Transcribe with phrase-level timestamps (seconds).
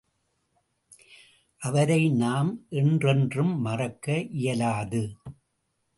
[1.61, 2.65] அவரை நாம்
[2.69, 4.21] என்றென்றும் மறக்க
[4.21, 5.03] இயலாது.